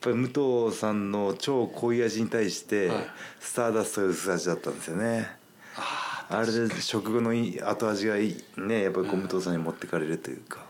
[0.00, 3.06] ぱり武藤さんの超濃い味に対してはい。
[3.40, 5.28] スターダストが薄味だったんですよね、
[5.76, 10.64] ああれで食後のいい後味がいいねやっぱり武藤さんに持ってかれるというか、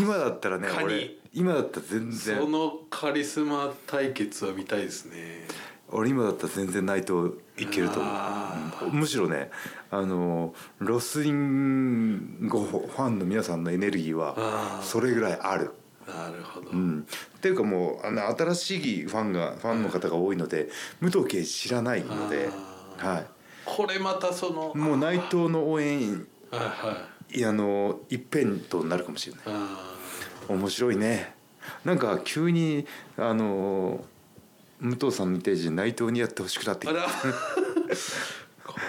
[0.00, 5.46] 今だったらね俺今だったら全ーそ然のカリスマ対決は見たいですね。
[5.90, 9.50] 俺今だったら全然内藤いけると思あうむしろね
[9.90, 15.70] あのロスインゴファンの皆さんのエネルギーはそれぐらいある。
[16.06, 20.70] なるほど、うん、っていうかもうあの新しいファンがファンの方が多いので
[21.00, 22.48] 武藤敬司知らないので、
[22.96, 23.24] は
[23.66, 26.96] これまたそのい、もう内藤の応援はいは
[27.30, 27.38] い。
[27.38, 29.42] いやあの一辺となるかもしれない。
[29.48, 29.97] あ
[30.48, 31.34] 面白いね。
[31.84, 34.04] なんか急にあの
[34.80, 37.00] 武藤さんみたいに内藤にやってほしくなってきた。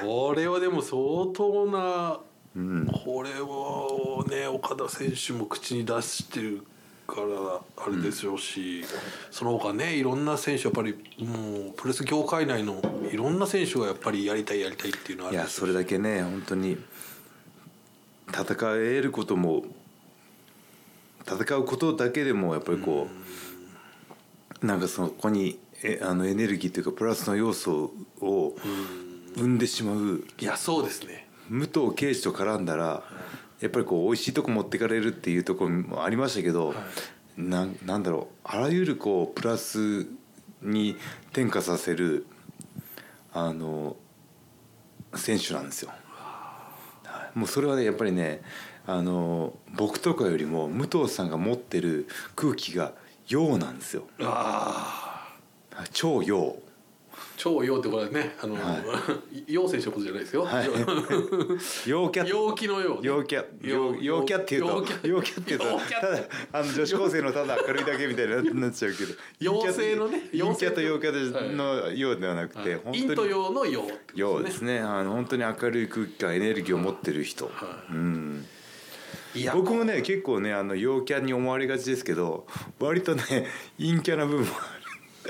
[0.04, 2.20] これはでも相当な
[2.56, 2.88] うん。
[2.88, 6.64] これはね岡田選手も口に出してる
[7.08, 8.86] からあれでしょうし、
[9.32, 15.56] その他ねいろんな選手やっぱりもうプロレス業界内のいろんな選手がやっぱりやりたいやりたいっていうのはあいるでしょうし。
[15.56, 16.78] やそれだけね本当に
[18.28, 19.64] 戦えることも
[21.26, 23.08] 戦うことだけでもやっぱりこ
[24.62, 28.56] うなんかそのここにえあのエネルギーというかプラスの要素を
[29.36, 30.24] 生んでしまう。
[30.40, 31.28] いやそうですね。
[31.50, 33.04] 武藤敬司と絡んだら
[33.62, 36.74] やっぱりこう美味しいとこ持ってかれるっていうところもありましたけど、
[37.38, 38.36] なんなんだろう。
[38.44, 40.08] あらゆるこうプラス
[40.62, 40.98] に
[41.32, 42.26] 転化させる
[43.34, 43.96] あの
[45.16, 45.92] 選手なんですよ。
[47.04, 47.40] はい。
[47.40, 48.42] もうそれはねやっぱりね
[48.90, 52.94] あの僕とかよりも武藤さんが持ってる空気が
[53.28, 54.08] 陽なんですよ。
[54.20, 55.30] あ
[55.72, 56.56] あはい超陽。
[57.38, 58.36] 超陽ってこれはね。
[58.42, 58.82] あの、は
[59.46, 60.70] 陽選手のことじゃないですよ、はい。
[61.88, 64.68] 陽キャ陽気のよう陽キャ陽陽陽キャっていうと
[65.08, 69.14] 陽キャっていうとただあの女子高生のただ明るいだけみたいになっちゃうけど。
[69.40, 70.82] 陽性のね陽キャと。
[70.82, 74.80] 陽キはいャの陽ではなくて本陰と当に陽の陽ってこと陽ですね。
[74.80, 78.46] あの本当に明るい空気感エネルギーを持ってる人、はうん
[79.54, 82.48] 僕もね結構ねあの陽キャに思われがちですけど
[82.80, 83.24] 割とね
[83.78, 84.80] 陰キャな部分もある。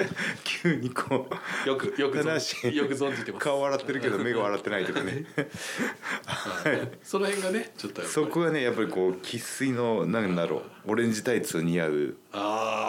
[0.43, 1.27] 急にこ
[1.65, 3.43] うよくよく存よく存じてます。
[3.43, 5.25] 顔笑ってるけど目が笑ってないとかね。
[6.25, 6.91] はい。
[7.03, 12.15] その辺がねちょっとそこがねやっぱりこう生粋のなんだろうオレンジタイツを似合う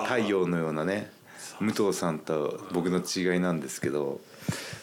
[0.05, 1.11] 太陽のようなね
[1.61, 4.20] 武藤さんと僕の違いなんですけど、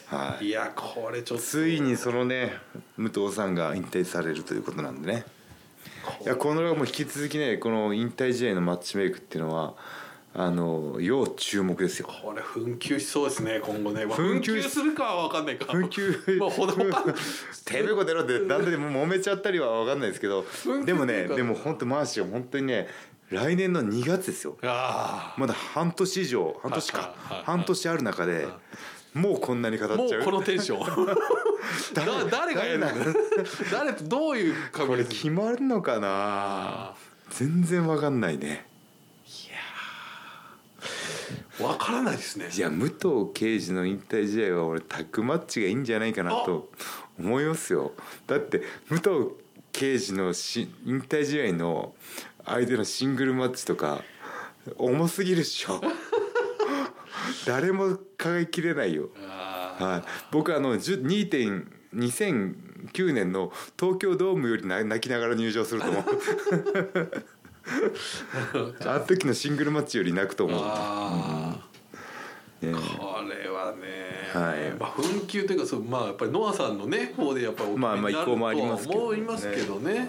[0.07, 0.45] はい。
[0.45, 1.43] いやこれちょっと。
[1.43, 2.57] ついにそのね
[2.97, 5.25] 武藤さんが引退されるということなんでね
[6.23, 9.75] いやこのも引き続きねこの引退試合のマッチメイクっていうのは
[10.33, 12.07] あの要注目ですよ。
[12.07, 15.65] これ紛糾しそうですね今後ね、まあ、紛紛糾糾するかは分かんないか。
[15.65, 16.73] 紛糾まあほど
[17.95, 20.45] こ 出ろってだんだんもう揉めちゃったりは分かんないですけど
[20.85, 22.87] でもねでも本当マーシーは本当にね
[23.29, 24.57] 来年の2月ですよ。
[24.61, 27.15] あまだ半年以上半年か。
[27.43, 28.47] 半年ある中で
[29.17, 30.21] もうこんなに語っちゃう？
[30.21, 31.05] うこのテンション。
[31.93, 32.87] だ誰がやるの？
[33.71, 36.07] 誰と どういうこれ決まるのかな？
[36.09, 36.95] あ
[37.29, 38.65] 全然わかんないね。
[41.57, 42.49] 分からないですね。
[42.55, 46.69] いや武藤敬司の引退試合は俺タッグマッチがいいんじゃないかなと
[47.17, 47.93] 思いますよ。
[48.27, 49.09] だって武藤
[49.71, 51.95] 敬司のし引退試合の
[52.45, 54.03] 相手のシングルマッチとか
[54.77, 55.81] 重すぎるっしょ
[57.45, 59.09] 誰も輝ききれないよ。
[59.19, 61.77] あはい、僕あの10 2.
[61.93, 66.03] 2009年の東京ドームよりな泣きながら入場すると思う。
[68.85, 71.57] あの時のシングルマッチより泣くと思う、あ
[72.61, 74.71] ねーこれはね、はい。
[74.79, 79.99] まあ紛糾というかそうまあやっぱりノアさんのね方でやっぱりまあまあ意向もありますけど、思いますけどね。
[79.99, 80.07] はい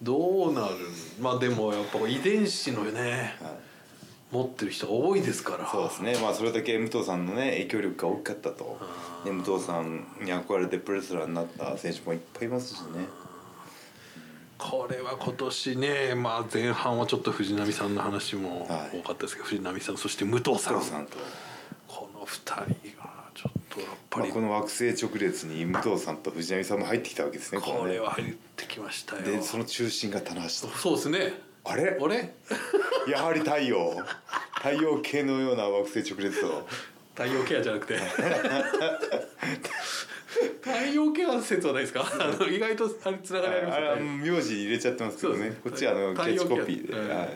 [0.00, 0.74] どうなる
[1.20, 3.67] まあでもやっぱ遺伝子のねはい
[4.30, 5.70] 持ってる人が多いですから。
[5.70, 6.16] そうですね。
[6.20, 8.78] まあそれだけ武藤さんのね影響力が大きかったと。
[9.24, 13.06] 武藤さんに憧れてプロレスラーになった選手もいっぱいいますしね。
[14.58, 18.98] これは今年ね、まあ、前半はちょっと藤波さんの話もはい。
[18.98, 20.82] 多かったですけど、藤波さんそして武藤さん。
[20.82, 21.16] さんと、
[21.86, 28.22] この2人がちょっとやっぱまあ、りこの惑星直列に武藤さんと藤波さんも入ってきたわけですねこれはね。
[28.24, 29.22] 入ってきましたよ。
[29.22, 30.76] でその中心が棚橋と。
[30.76, 31.98] そうですねあれ？
[32.00, 32.34] あれ
[33.10, 33.96] やはり太陽。
[34.56, 36.66] 太陽系のような惑星直列と。
[37.14, 37.98] 太陽ケアじゃなくて。
[40.60, 42.04] 太陽ケア説はないですか？
[42.20, 44.02] あの意外とあれつながりありますよね。
[44.30, 45.56] 名字入れちゃってますけどね。
[45.62, 47.08] こっちはあのキャッチコピーで、うん。
[47.08, 47.28] はい。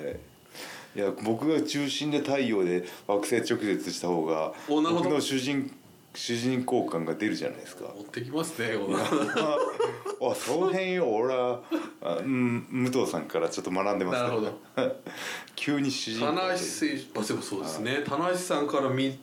[0.94, 5.74] いや僕が中心で太陽で惑星直列した方が僕の主人
[6.14, 7.84] 主人公感が出るじゃないですか。
[7.96, 8.98] 持ってきますねこの。
[10.30, 11.60] あその辺よ俺は
[12.02, 14.60] あ、うん、武藤さんからちょっと学んでますなるほど。
[15.56, 18.04] 急に主人公棚橋選手あでもそうですね。
[18.06, 19.18] 棚橋さんから見い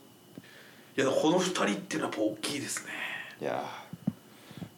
[0.95, 2.91] やこの二人っていうのはやっぱ大きいですね。
[3.41, 3.63] いや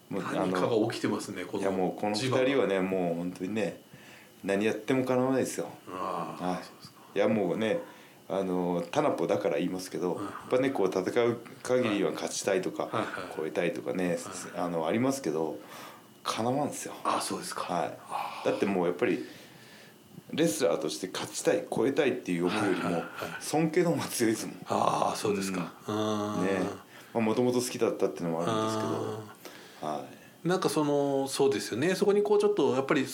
[0.10, 3.82] もうあ何かのが起きてますねこのいやもうこの二磁場が人はねもう本当にね
[4.44, 5.70] 何やってもかなわないですよ。
[5.90, 7.18] ああはい。
[7.18, 7.80] いやもうね
[8.32, 12.90] あのタナポだから言いますけど、やっぱねこう戦う限りは勝ちたいとか、
[13.36, 14.18] 超えたいとかね、
[14.56, 15.60] あのありますけど
[16.24, 17.62] かなわんですよ、ああそうですか。
[17.62, 19.26] はい、だってもうやっぱり
[20.32, 23.04] レスラーとして勝ちたい超えたいっていう思いよりも
[23.42, 24.56] 尊敬の方が強いですもん。
[24.56, 25.74] ねああそうですか。
[25.88, 27.24] うん。
[27.26, 28.84] もともと好きだったっていうのもあるんですけ
[29.86, 29.92] ど。
[29.94, 30.06] は
[30.46, 30.48] い。
[30.48, 31.96] なんかそのそうですよね。
[31.96, 33.06] そこにこうちょっとやっぱり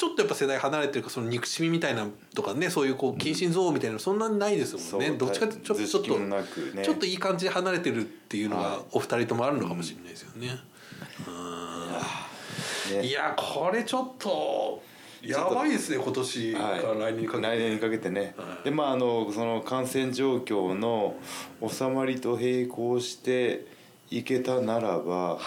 [0.00, 6.82] ちょっとやっぱ世代離れてるからその憎しみみたいなとかねそういうこう近親憎悪みたいなのそんなにないですもんね、そうどっちかってちょっとね。
[6.82, 8.64] ちょっといい感じで離れてるっていうのはい。
[8.64, 10.58] がお二人ともあるのかもしれないですよね。
[12.94, 13.06] ね。
[13.06, 14.82] いやこれちょっと
[15.20, 16.76] やばいですね今年からは
[17.10, 18.64] い来年にかけて、来年にかけてね、はい。
[18.64, 21.14] でまああのその感染状況の
[21.68, 23.66] 収まりと並行して
[24.10, 25.38] いけたならば、はい。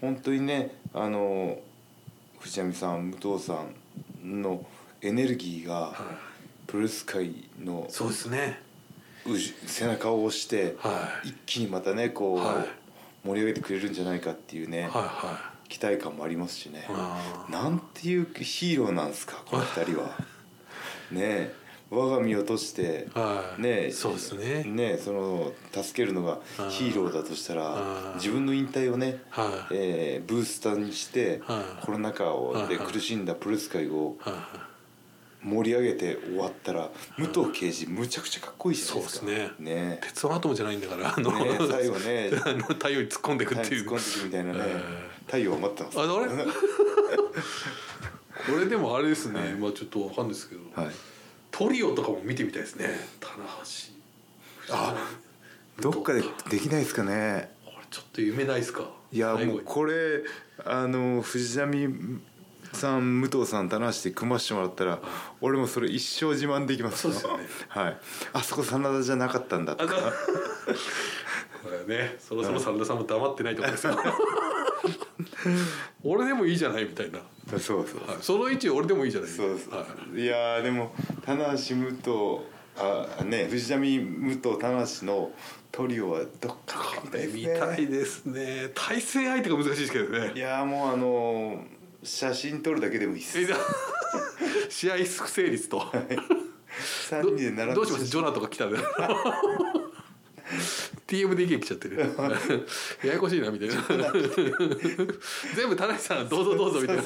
[0.00, 1.60] 本当にねあの
[2.40, 3.79] 藤波さん武藤さん
[4.24, 4.64] の
[5.02, 5.94] エネルギーがは
[6.66, 8.60] プロレス界のい、そうですね。
[9.66, 11.28] 背中を押して、はい。
[11.28, 13.26] 一気にまたねこう、はい。
[13.26, 14.88] 盛り上げてくれるんじゃないかっていうね、
[15.68, 16.86] 期待感もありますしね。
[17.50, 20.16] なんていうヒーローなんですかこの二人は。
[21.12, 21.54] ねえ
[21.90, 23.62] 我が身をとして、はい。
[23.62, 24.62] ねえそうですね。
[24.64, 26.38] ねえその助けるのが
[26.70, 29.74] ヒーローだとしたあらー自分の引退をね、はい。
[29.74, 31.84] えーブースターにして、はい。
[31.84, 32.86] コロナ禍をではい。
[32.86, 34.16] 苦しんだプロレス界を
[35.42, 39.26] 盛り上げて終わったら武藤敬司むちゃくちゃかっこいいじゃないですか。
[39.26, 39.66] そうですね。
[39.66, 42.30] えい鉄腕アトムじゃないんだからあの、ねえ 最後ね。
[42.46, 43.84] あの太陽に突っ込んでいくっていう。
[43.90, 45.98] 突っ込んでくるみたいなね、え太陽を待ってます。
[45.98, 46.30] ああれ？
[48.46, 50.90] これでもあれですね、まあちょっとわかんないですけど、はい。
[51.60, 52.88] トリオとかも見てみたいですね。
[53.20, 54.94] 棚橋あ
[55.78, 57.50] どっかでできないですかね。
[57.66, 58.84] これちょっと夢ないですか？
[59.12, 60.22] いやもうこれ
[60.64, 62.20] あの藤波
[62.72, 65.00] さん武藤さん棚橋で組ましてもらったら
[65.42, 67.44] 俺もそれ一生自慢できますそうですよね。
[67.68, 67.98] はい。
[68.32, 69.94] あそこ真田じゃなかったんだとか。
[71.86, 73.92] ねそろそろ真田さんも黙ってないとこですよ
[76.02, 77.18] 俺でもいいじゃないみたいな、
[77.50, 77.78] そうそう。
[78.08, 79.30] はい、その位置俺でもいいじゃない。
[79.30, 80.20] そうそう、はい。
[80.20, 80.92] い、やーでも
[81.24, 82.00] 棚橋武藤
[82.78, 85.30] あね藤波武藤棚橋の
[85.72, 88.70] トリオはどっかこれ見でたいですね。
[88.74, 90.32] 対戦相手が難しいですけどね。
[90.34, 93.38] いやーもうあのー写真撮るだけでもいいっす。
[94.70, 95.80] 試合不成立と。
[97.10, 98.06] 3人で並んでどうします？
[98.06, 98.70] ジョナとか来たら
[101.10, 101.98] TM で意見来ちゃってる。
[103.02, 103.74] ややこしいなみたいな。
[105.56, 107.02] 全部田中さんどうぞどうぞみたいな。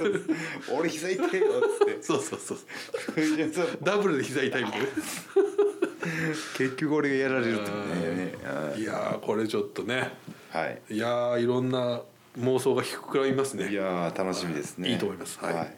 [0.76, 2.02] 俺膝痛いよっつって。
[2.02, 2.58] そうそうそう。
[3.82, 4.80] ダブルで膝痛いみたい
[6.58, 8.34] 結局俺がやられるってね。
[8.44, 8.82] ない。
[8.82, 10.12] やーこれちょっとね。
[10.50, 10.82] はい。
[10.90, 12.02] いやーいろんな
[12.38, 13.70] 妄想が低くらみますね。
[13.70, 14.90] いやー楽しみですね。
[14.90, 15.38] いいと思います。
[15.40, 15.54] はい。
[15.54, 15.76] はい。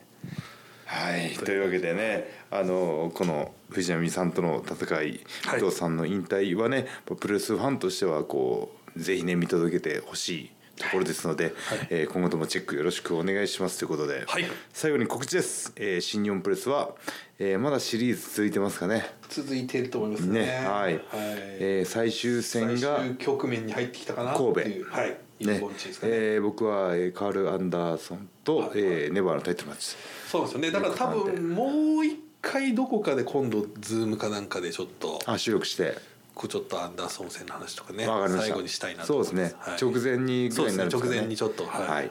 [0.86, 1.32] はい。
[1.34, 5.10] というわけでね、あのこの藤波さんとの戦い、はい。
[5.58, 11.52] 伊藤さんの引退はね、プロレスファンとしてはこうぜひね見届けてほしいところですので、
[11.90, 14.44] えー今後ともチェックよろしくお願いしますということで、はい。
[14.72, 15.72] 最後に告知です。
[15.76, 16.94] えー新日本プロレスは、
[17.38, 19.10] えーまだシリーズ続いてますかね。
[19.28, 21.00] 続いていると思いますね、ねはい。
[21.12, 24.88] えー最終戦が最終局面に入ってきたかな神戸いう。
[24.88, 25.60] はいね。
[26.02, 29.96] えー僕はえーカール・アンダーソンと、えー NEVER のタイトルマッチ。
[30.28, 30.70] そうですよね。
[30.70, 36.16] だから多分もう一回どこかで今度 Zoom かなんかでちょっとあ収録して。
[36.36, 38.46] こうちょっとアンダーソン戦の話とかねわかりました。
[38.48, 39.54] 最後にしたいなとそう思います。
[39.54, 41.14] ですね、直前にぐらいになるんですかね。
[41.14, 42.10] 直前にちょっとはい、はい。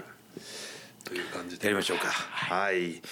[1.03, 1.65] という感じで。
[1.67, 2.07] やりましょうか。
[2.07, 3.03] はい、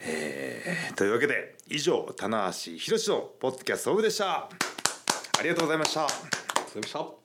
[0.00, 4.48] えーというわけで以上棚橋宏のポッドキャストオブでした。
[4.48, 4.48] あ
[5.42, 6.04] りがとうございました。
[6.04, 7.21] ありがとうございました